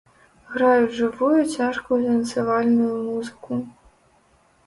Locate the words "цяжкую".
1.55-1.99